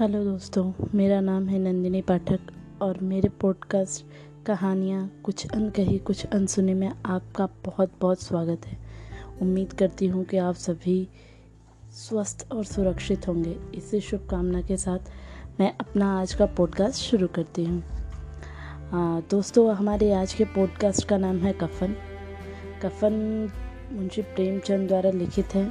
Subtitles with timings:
[0.00, 2.40] Hello दोस्तों, मेरा नाम है नंदिनी पाठक
[2.82, 4.04] और मेरे पॉडकास्ट
[4.46, 8.76] कहानियाँ कुछ अनकही, कुछ अनसुने में आपका बहुत बहुत स्वागत है।
[9.42, 11.08] उम्मीद करती हूँ कि आप सभी
[11.92, 14.98] स्वस्थ और सुरक्षित होंगे। इसी शुभकामना के साथ
[15.60, 17.82] मैं अपना आज का पॉडकास्ट शुरू करती हूँ।
[19.30, 21.96] दोस्तों, हमारे आज के पॉडकास्ट का नाम है कफन।
[22.82, 23.50] कफन
[23.92, 25.70] मुंशी प्रेमचंद द्वारा लिखित है।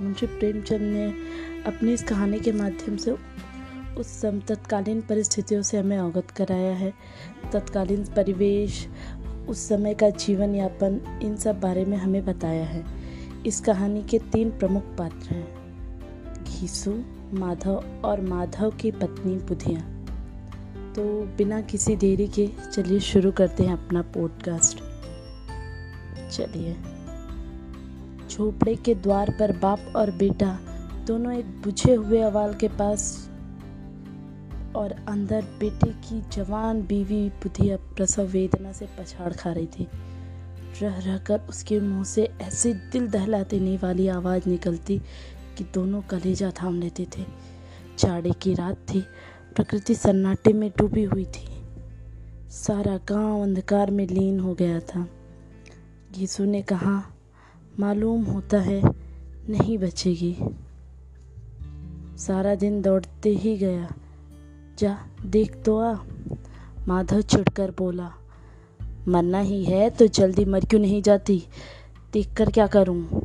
[0.00, 1.12] मुंशी प्रेमचंद ने
[1.66, 3.10] अपनी इस कहानी के माध्यम से
[3.96, 6.94] उस तत्कालीन परिस्थितियों से हमें अवगत कराया है।
[7.52, 8.88] तत्कालीन परिवेश,
[9.48, 12.84] उस समय का जीवन यापन, इन सब बारे में हमें बताया है।
[13.46, 15.64] इस कहानी के तीन प्रमुख पात्र हैं।
[16.44, 19.80] घीसू, माधव और माधव की पत्नी बुधिया।
[20.92, 24.78] तो बिना किसी देरी के चलिए शुरू करते हैं अपना पॉडकास्ट
[26.30, 26.76] चलिए।
[28.30, 30.58] झोपड़े के द्वार पर बाप और बेटा
[31.06, 33.30] दोनों एक बुझे हुए अवाल के पास
[34.76, 39.88] और अंदर बेटे की जवान बीवी बुधिया प्रसव वेदना से पछाड़ खा रही थी।
[40.82, 44.98] रह रहकर उसके मुँह से ऐसी दिल दहला देने वाली आवाज़ निकलती
[45.58, 47.24] कि दोनों कलेजा थाम लेते थे।
[47.98, 49.00] चाड़े की रात थी,
[49.56, 51.62] प्रकृति सन्नाटे में डूबी हुई थी।
[52.50, 55.08] सारा गाँव अंधकार में लीन हो गया था।
[56.12, 57.02] घीसू ने कहा,
[57.80, 58.82] मालूम होता है,
[59.48, 60.36] नहीं बचेगी।
[62.18, 63.92] सारा दिन दौड़ते ही गया।
[64.78, 65.96] जा, देख तो आ,
[66.88, 68.12] माधव चिढ़कर बोला।
[69.08, 71.46] मरना ही है तो जल्दी मर क्यों नहीं जाती?
[72.12, 73.20] देख कर क्या करूँ?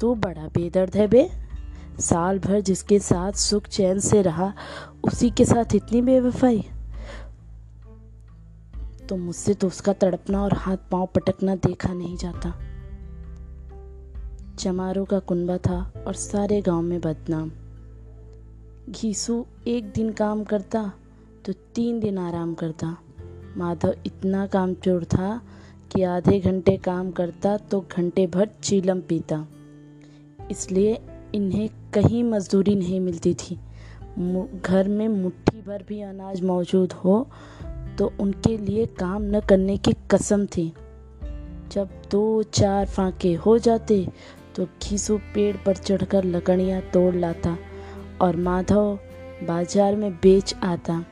[0.00, 1.30] तू बड़ा बेदर्द है बे।
[2.00, 4.52] साल भर जिसके साथ सुख चैन से रहा,
[5.04, 6.64] उसी के साथ इतनी बेवफाई।
[9.08, 12.54] तो मुझसे तो उसका तड़पना और हाथ पाँव पटकना देखा नहीं जाता।
[14.58, 17.50] चमारों का कुनबा था और सारे गाँव में बदनाम।
[18.90, 20.92] घीसू एक दिन काम करता
[21.44, 22.96] तो तीन दिन आराम करता।
[23.56, 25.40] माधव इतना काम चोर था
[25.92, 29.46] कि आधे घंटे काम करता तो घंटे भर चीलम पीता।
[30.50, 30.98] इसलिए
[31.34, 33.58] इन्हें कहीं मजदूरी नहीं मिलती थी।
[34.62, 37.26] घर में मुट्ठी भर भी अनाज मौजूद हो
[37.98, 40.72] तो उनके लिए काम न करने की कसम थी।
[41.72, 44.06] जब दो चार फांके हो जाते
[44.56, 47.56] तो घीसू पेड़ पर चढ़कर लकड़ियाँ तोड़ लाता
[48.20, 48.98] और माधव
[49.42, 51.04] बाज़ार में बेच आता।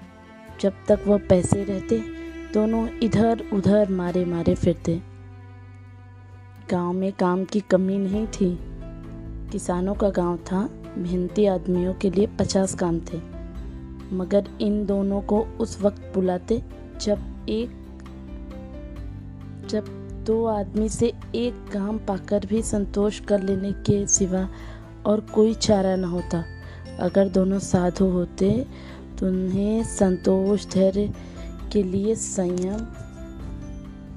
[0.60, 1.98] जब तक वह पैसे रहते,
[2.54, 5.00] दोनों इधर उधर मारे मारे फिरते।
[6.70, 8.58] गाँव में काम की कमी नहीं थी।
[9.52, 13.20] किसानों का गाँव था, मेहनती आदमियों के लिए पचास काम थे।
[14.12, 16.62] मगर इन दोनों को उस वक्त बुलाते
[17.00, 17.70] जब एक,
[19.68, 24.48] जब दो आदमी से एक काम पाकर भी संतोष कर लेने के सिवा
[25.06, 26.44] और कोई चारा न होता।
[27.00, 28.50] अगर दोनों साधु होते
[29.18, 31.12] तो उन्हें संतोष, धैर्य
[31.72, 32.86] के लिए संयम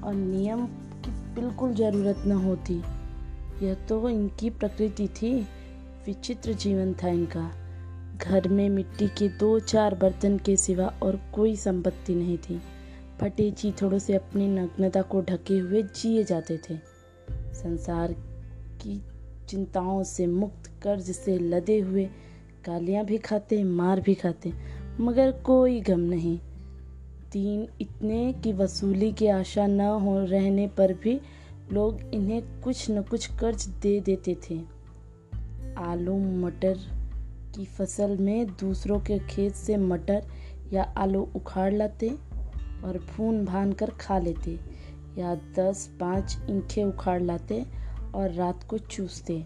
[0.04, 2.82] और नियम की बिल्कुल ज़रूरत न होती।
[3.64, 5.34] यह तो इनकी प्रकृति थी,
[6.06, 7.50] विचित्र जीवन था इनका।
[8.18, 12.62] घर में मिट्टी के दो चार बर्तन के सिवा और कोई संपत्ति नहीं थी।
[13.22, 16.78] फटे चीथड़ों से अपनी नग्नता को ढके हुए जिए जाते थे।
[17.32, 18.14] संसार
[18.82, 19.02] की
[19.48, 22.10] चिंताओं से मुक्त कर्ज से लदे हुए
[22.66, 24.54] गालियाँ भी खाते, मार भी खाते,
[25.00, 26.40] मगर कोई गम नहीं।
[27.32, 31.22] तीन इतने की वसूली की आशा न हो रहने पर भी
[31.72, 34.60] लोग इन्हें कुछ न कुछ कर्ज दे देते थे।
[35.78, 36.78] आलू मटर
[37.56, 40.26] की फ़सल में दूसरों के खेत से मटर
[40.74, 42.10] या आलू उखाड़ लाते
[42.86, 44.60] और भून भान कर खा लेते
[45.18, 47.66] या दस पाँच इंखे उखाड़ लाते
[48.16, 49.44] और रात को चूसते।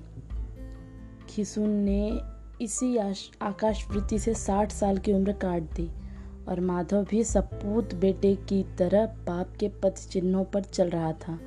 [1.30, 2.20] खिसुन ने
[2.62, 5.90] इसी आकाशवृत्ति से साठ साल की उम्र काट दी
[6.48, 11.40] और माधव भी सपूत बेटे की तरह बाप के पद चिन्हों पर चल रहा था,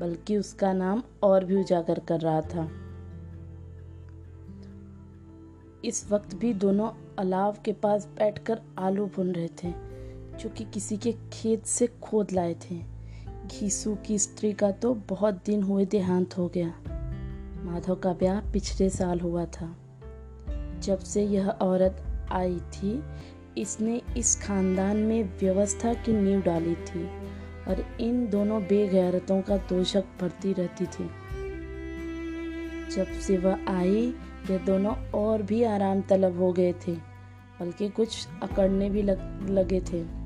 [0.00, 2.68] बल्कि उसका नाम और भी उजागर कर रहा था।
[5.84, 9.87] इस वक्त भी दोनों अलाव के पास बैठकर आलू भुन रहे थे।
[10.40, 12.98] जो कि किसी के खेत से खोद लाए थे।
[13.46, 16.74] घीसू की स्त्री का तो बहुत दिन हुए देहांत हो गया।
[17.64, 19.76] माधव का ब्याह पिछले साल हुआ था।
[20.82, 23.02] जब से यह औरत आई थी
[23.58, 27.04] इसने इस खानदान में व्यवस्था की नींव डाली थी
[27.68, 31.10] और इन दोनों बेगैरतों का दोषक भरती रहती थी।
[32.94, 34.14] जब से वह आई
[34.50, 36.92] ये दोनों और भी आराम तलब हो गए थे
[37.60, 40.17] बल्कि कुछ अकड़ने भी लग, लगे थे।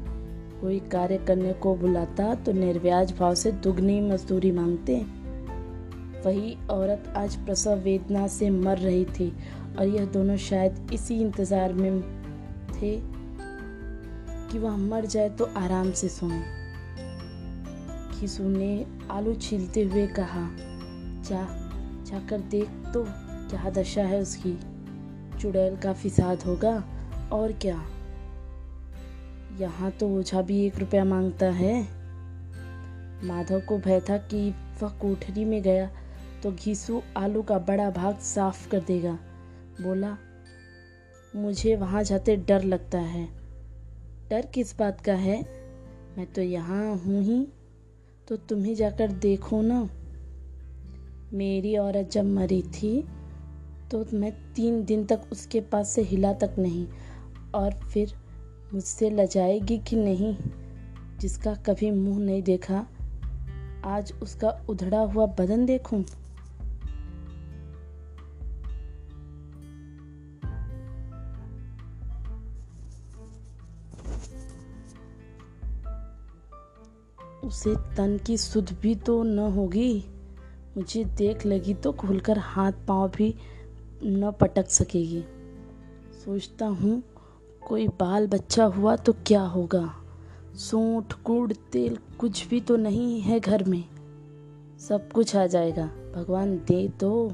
[0.63, 4.97] कोई कार्य करने को बुलाता तो निर्व्याज भाव से दुगनी मजदूरी मांगते।
[6.25, 9.33] वही औरत आज प्रसव वेदना से मर रही थी
[9.79, 12.01] और यह दोनों शायद इसी इंतज़ार में
[12.73, 12.97] थे
[14.51, 16.41] कि वह मर जाए तो आराम से सोए।
[18.13, 20.49] खिसू ने आलू छीलते हुए कहा,
[21.23, 21.43] जा,
[22.05, 23.05] जाकर देख तो
[23.51, 24.59] क्या दशा है उसकी?
[25.41, 26.73] चुड़ैल का फिसाद होगा
[27.33, 27.83] और क्या?
[29.53, 31.81] यहाँ तो ओझा भी एक रुपया माँगता है।
[33.25, 34.49] माधव को भय था कि
[34.83, 35.91] वह कोठरी में गया
[36.43, 39.13] तो घीसू आलू का बड़ा भाग साफ़ कर देगा।
[39.81, 40.17] बोला,
[41.37, 43.25] मुझे वहाँ जाते डर लगता है।
[44.31, 45.41] डर किस बात का है?
[46.19, 47.47] मैं तो यहाँ हूँ ही
[48.29, 49.89] तो तुम्हें जाकर देखो ना।
[51.35, 53.01] मेरी औरत जब मरी थी
[53.91, 56.87] तो मैं तीन दिन तक उसके पास से हिला तक नहीं,
[57.55, 58.15] और फिर
[58.75, 60.37] मुझसे लजाएगी कि नहीं,
[61.21, 62.87] जिसका कभी मुँह नहीं देखा,
[63.85, 66.05] आज उसका उधड़ा हुआ बदन देखूँ?
[77.45, 80.05] उसे तन की सुध भी तो न होगी,
[80.77, 83.35] मुझे देख लगी तो खुलकर हाथ पाँव भी
[84.05, 85.25] न पटक सकेगी।
[86.25, 87.03] सोचता हूँ
[87.69, 89.95] कोई बाल बच्चा हुआ तो क्या होगा?
[90.55, 93.85] सूट गुड़ तेल कुछ भी तो नहीं है घर में।
[94.89, 97.33] सब कुछ आ जाएगा। भगवान दे तो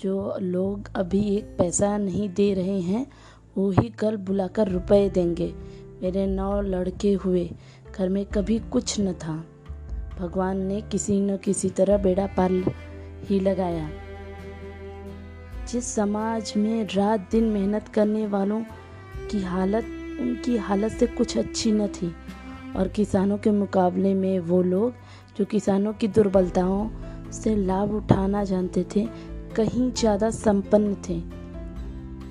[0.00, 3.06] जो लोग अभी एक पैसा नहीं दे रहे हैं,
[3.56, 5.54] वो ही कल बुलाकर रुपए देंगे।
[6.02, 7.50] मेरे नौ लड़के हुए।
[7.96, 9.44] घर में कभी कुछ न था।
[10.18, 12.64] भगवान ने किसी न किसी तरह बेड़ा पाल
[13.24, 13.90] ही लगाया।
[15.68, 18.62] जिस समाज में रात दिन मेहनत करने वालों
[19.30, 19.84] की हालत,
[20.20, 22.14] उनकी हालत से कुछ अच्छी न थी।
[22.76, 24.92] और किसानों के मुकाबले में वो लोग,
[25.38, 26.88] जो किसानों की दुर्बलताओं
[27.32, 29.06] से लाभ उठाना जानते थे,
[29.56, 31.18] कहीं ज़्यादा संपन्न थे।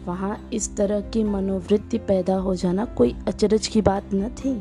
[0.06, 4.52] वहाँ इस तरह की मनोवृत्ति पैदा हो जाना कोई अचरज की बात न थी।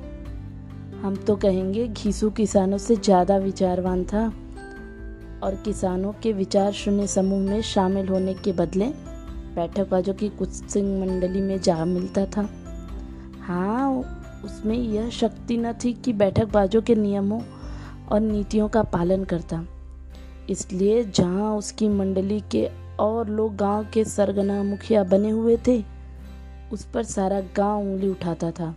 [1.02, 4.24] हम तो कहेंगे घीसू किसानों से ज़्यादा विचारवान था
[5.42, 8.86] और किसानों के विचार शून्य समूह में शामिल होने के बदले
[9.58, 12.48] बैठकबाजों की कुछ सिंह मंडली में जा मिलता था।
[13.42, 13.88] हाँ
[14.44, 17.40] उसमें यह शक्ति न थी कि बैठक बाजों के नियमों
[18.08, 19.64] और नीतियों का पालन करता।
[20.50, 22.68] इसलिए जहाँ उसकी मंडली के
[23.00, 25.82] और लोग गाँव के सरगना मुखिया बने हुए थे,
[26.72, 28.74] उस पर सारा गाँव उंगली उठाता था।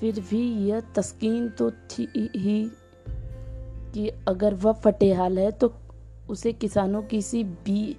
[0.00, 2.70] फिर भी यह तस्कीन तो थी ही
[3.94, 5.72] कि अगर वह फटेहाल है तो
[6.30, 7.96] उसे किसानों की सी बी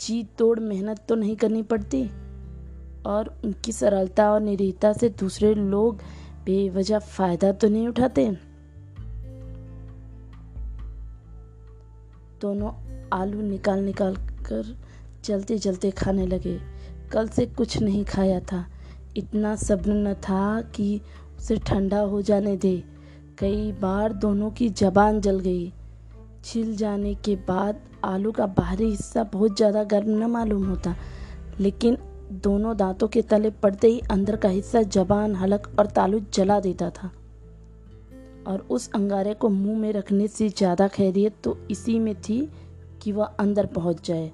[0.00, 2.10] ची तोड़ मेहनत तो नहीं करनी पड़ती।
[3.06, 5.96] और उनकी सरलता और निरीता से दूसरे लोग
[6.44, 8.36] बेवजह फ़ायदा तो नहीं उठाते।
[12.40, 12.72] दोनों
[13.12, 14.76] आलू निकाल निकाल कर
[15.24, 16.58] चलते चलते खाने लगे।
[17.12, 18.66] कल से कुछ नहीं खाया था।
[19.16, 21.00] इतना सब्र न था कि
[21.38, 22.84] उसे ठंडा हो जाने दे।
[23.38, 25.72] कई बार दोनों की जबान जल गई।
[26.44, 30.94] छिल जाने के बाद आलू का बाहरी हिस्सा बहुत ज़्यादा गर्म न मालूम होता,
[31.60, 31.96] लेकिन
[32.32, 36.90] दोनों दांतों के तले पड़ते ही अंदर का हिस्सा जबान, हलक और तालू जला देता
[36.90, 37.10] था।
[38.46, 42.48] और उस अंगारे को मुँह में रखने से ज़्यादा खैरियत तो इसी में थी
[43.02, 44.30] कि वह अंदर पहुँच जाए।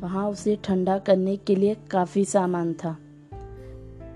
[0.00, 2.96] वहाँ उसे ठंडा करने के लिए काफ़ी सामान था।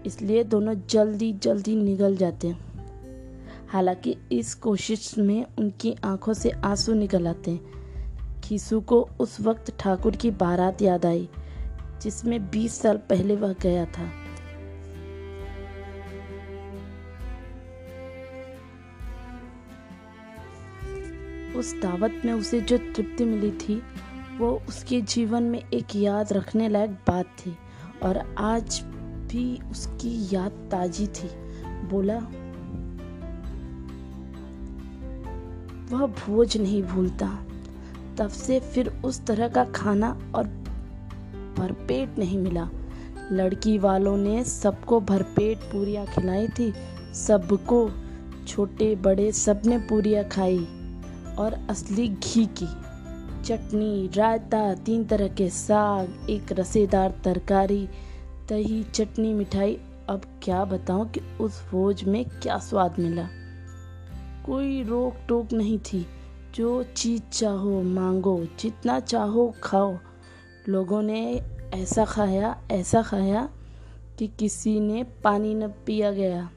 [0.07, 2.55] इसलिए दोनों जल्दी जल्दी निकल जाते।
[3.69, 7.61] हालाँकि इस कोशिश में उनकी आँखों से आँसू निकल आते। हैं
[8.47, 11.29] खीसू को उस वक्त ठाकुर की बारात याद आई,
[12.03, 14.11] जिसमें 20 साल पहले वह गया था।
[21.59, 23.83] उस दावत में उसे जो तृप्ति मिली थी,
[24.39, 27.57] वो उसके जीवन में एक याद रखने लायक बात थी
[28.03, 28.81] और आज
[29.33, 31.29] भी उसकी याद ताजी थी।
[31.89, 32.19] बोला,
[35.97, 37.46] वह भोज नहीं भूलता।
[38.19, 40.45] तब से फिर उस तरह का खाना और
[41.59, 42.69] भरपेट नहीं मिला।
[43.33, 46.73] लड़की वालों ने सबको भरपेट पूरियाँ खिलाई थी।
[47.15, 47.91] सबको,
[48.47, 50.59] छोटे, बड़े सबने पूरियाँ खाई
[51.39, 52.69] और असली घी की।
[53.45, 57.89] चटनी, रायता, तीन तरह के साग, एक रसेदार तरकारी
[58.49, 63.29] दही चटनी मिठाई। अब क्या बताऊँ कि उस भोज में क्या स्वाद मिला।
[64.47, 66.07] कोई रोक टोक नहीं थी।
[66.57, 69.97] जो चीज़ चाहो, मांगो, जितना चाहो खाओ।
[70.69, 71.43] लोगों ने
[71.75, 73.51] ऐसा खाया ऐसा खाया
[74.19, 76.51] कि किसी ने पानी न पिया गया।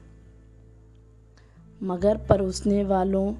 [1.82, 3.34] मगर परोसने वालों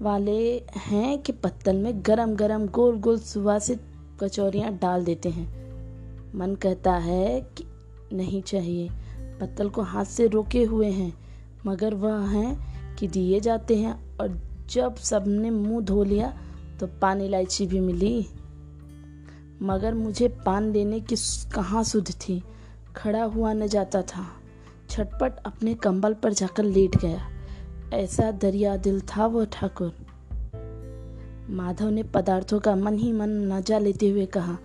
[0.00, 3.80] वाले हैं कि पत्तल में गरम गरम गोल गोल सुवासित
[4.20, 5.48] कचौरियाँ डाल देते हैं।
[6.38, 7.64] मन कहता है कि
[8.12, 8.88] नहीं चाहिए।
[9.40, 11.18] पत्तल को हाथ से रोके हुए हैं,
[11.66, 16.38] मगर वह हैं कि दिए जाते हैं और जब सबने मुँह धो लिया
[16.80, 18.26] तो पान इलायची भी मिली।
[19.62, 21.16] मगर मुझे पान लेने की
[21.54, 22.42] कहाँ सुध थी?
[22.96, 24.26] खड़ा हुआ न जाता था।
[24.90, 27.28] छटपट अपने कंबल पर जाकर लेट गया।
[27.94, 29.92] ऐसा दरिया दिल था वो ठाकुर।
[31.50, 34.58] माधव ने पदार्थों का मन ही मन नजा लेते हुए कहा,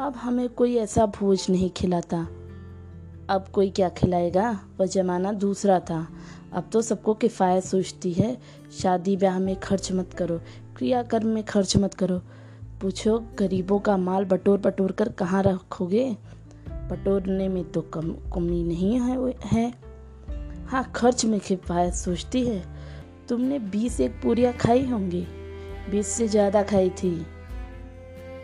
[0.00, 2.26] अब हमें कोई ऐसा भोज नहीं खिलाता।
[3.30, 4.60] अब कोई क्या खिलाएगा?
[4.80, 6.08] वह जमाना दूसरा था।
[6.54, 8.38] अब तो सबको किफ़ायत सोचती है।
[8.82, 10.40] शादी, ब्याह में खर्च मत करो।
[10.76, 12.18] क्रियाकर्म में खर्च मत करो।
[12.80, 16.16] पूछो, गरीबों का माल बटोर बटोर कर कहाँ रखोगे?
[16.68, 19.74] बटोरने में तो कम, कमी नहीं है है।
[20.66, 22.64] हाँ खर्च में किफ़ायत सोचती है।
[23.28, 25.26] तुमने बीस एक पूरियाँ खाई होंगी।
[25.90, 27.26] बीस से ज़्यादा खाई थी।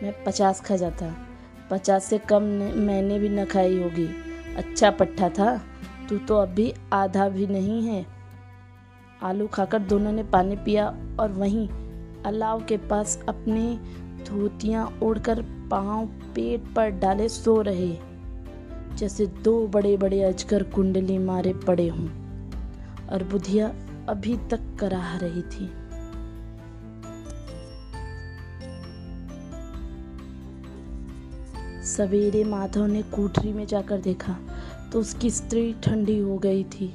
[0.03, 1.27] मैं पचास खा जाता।
[1.71, 2.43] पचास से कम
[2.75, 4.07] मैंने भी न खाई होगी।
[4.55, 5.61] अच्छा पट्टा था।
[6.11, 8.05] तू तो अभी आधा भी नहीं है।
[9.23, 10.87] आलू खाकर दोनों ने पानी पिया
[11.19, 11.67] और वहीं
[12.25, 13.61] अलाव के पास अपने
[14.25, 15.41] धोतियाँ ओढ़कर
[15.71, 17.91] पाँव पेट पर डाले सो रहे,
[18.95, 22.07] जैसे दो बड़े बड़े अजगर कुंडली मारे पड़े हों।
[23.07, 23.67] और बुधिया
[24.09, 25.71] अभी तक कराह रही थी।
[31.85, 34.35] सवेरे माधव ने कोठरी में जाकर देखा।
[34.91, 36.93] तो उसकी स्त्री ठंडी हो गई थी।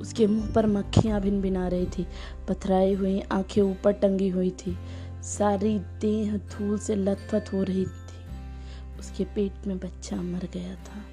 [0.00, 2.06] उसके मुँह पर मक्खियाँ भिन भिना रही थी।
[2.48, 4.76] पथराई हुई आँखें ऊपर टंगी हुई थी।
[5.22, 11.04] सारी देह धूल से लथपथ हो रही थी। उसके पेट में बच्चा मर गया था।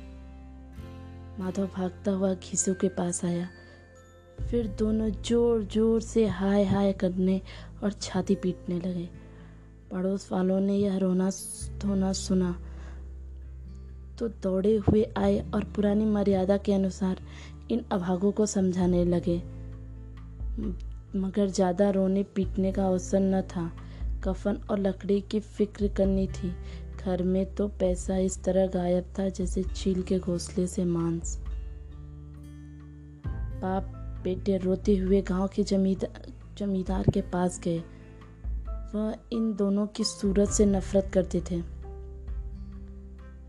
[1.39, 3.49] माधव भागता हुआ घिसू के पास आया।
[4.49, 7.41] फिर दोनों ज़ोर ज़ोर से हाय हाय करने
[7.83, 9.09] और छाती पीटने लगे।
[9.91, 11.29] पड़ोस वालों ने यह रोना,
[11.77, 12.51] धोना सुना।
[14.19, 17.21] तो दौड़े हुए आए और पुरानी मर्यादा के अनुसार
[17.71, 19.37] इन अभागों को समझाने लगे।
[21.15, 23.71] मगर ज़्यादा रोने पीटने का अवसर न था।
[24.23, 26.51] कफन और लकड़ी की फ़िक्र करनी थी।
[26.99, 31.37] घर में तो पैसा इस तरह गायब था जैसे चील के घोंसले से मांस।
[33.61, 33.83] बाप
[34.23, 37.79] बेटे रोते हुए गाँव के जमींदार जमींदार के पास गए।
[38.93, 41.78] वह इन दोनों की सूरत से नफरत करते थे।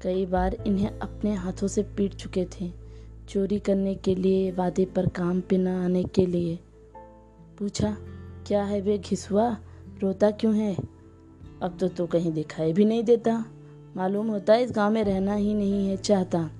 [0.02, 2.72] कई बार इन्हें अपने हाथों से पीट चुके थे,
[3.28, 6.58] चोरी करने के लिए, वादे पर काम पे न आने के लिए।
[7.58, 7.96] पूछा,
[8.46, 9.56] क्या है वे घिसुआ?
[10.00, 10.76] रोता क्यों है?
[11.62, 13.44] अब तो तू कहीं दिखाई भी नहीं देता।
[13.96, 16.50] मालूम होता इस गाँव में रहना ही नहीं है चाहता।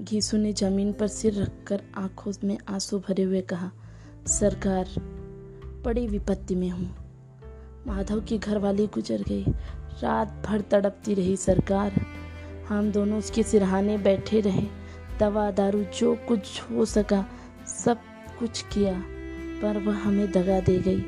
[0.00, 3.70] घीसू ने ज़मीन पर सिर रखकर आँखों में आँसू भरे हुए कहा,
[4.26, 4.88] सरकार,
[5.84, 6.96] बड़ी विपत्ति में हूँ।
[7.86, 9.46] माधव की घरवाली गुजर गई।
[10.00, 11.92] रात भर तड़पती रही सरकार।
[12.68, 14.66] हम दोनों उसके सिरहाने बैठे रहे।
[15.18, 17.26] दवा, दारू, जो कुछ हो सका,
[17.66, 17.98] सब
[18.38, 19.04] कुछ किया,
[19.62, 21.00] पर वह हमें दगा दे गई।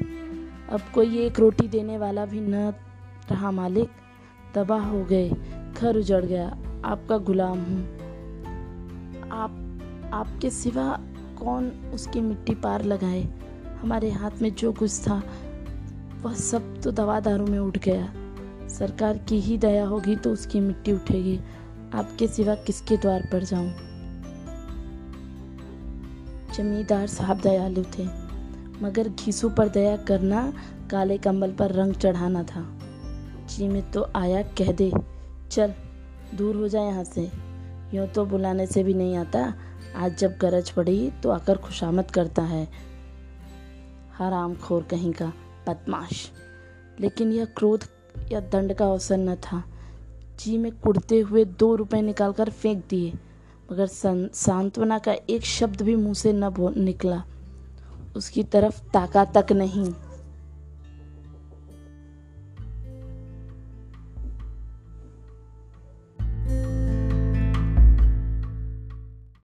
[0.70, 2.54] अब कोई एक रोटी देने वाला भी न
[3.30, 3.90] रहा मालिक।
[4.54, 5.30] तबाह हो गए,
[5.78, 7.94] घर उजड़ गया। आपका गुलाम हूँ।
[9.30, 9.80] आप,
[10.12, 11.00] आपके सिवा
[11.38, 13.28] कौन उसकी मिट्टी पार लगाए?
[13.82, 15.22] हमारे हाथ में जो कुछ था,
[16.22, 18.23] वह सब तो दवा दारू में उठ गया।
[18.68, 21.38] सरकार की ही दया होगी तो उसकी मिट्टी उठेगी।
[21.94, 23.70] आपके सिवा किसके द्वार पर जाऊँ?
[26.56, 28.04] जमींदार साहब दयालु थे,
[28.82, 30.52] मगर घीसू पर दया करना,
[30.90, 32.64] काले कंबल पर रंग चढ़ाना था।
[33.48, 34.90] जी में तो आया कह दे,
[35.50, 35.74] चल,
[36.34, 37.30] दूर हो जाए यहाँ से।
[37.94, 39.52] यूँ तो बुलाने से भी नहीं आता,
[39.96, 42.68] आज जब गरज पड़ी तो आकर खुशामद करता है।
[44.18, 45.32] हराम खोर कहीं का,
[45.68, 46.30] बदमाश।
[47.00, 47.84] लेकिन यह क्रोध
[48.32, 49.62] या दंड का अवसर न था।
[50.40, 53.12] जी में कुड़ते हुए दो रुपए निकालकर फेंक दिए,
[53.72, 57.22] मगर सांत्वना का एक शब्द भी मुँह से न निकला।
[58.16, 59.92] उसकी तरफ़ ताका तक नहीं।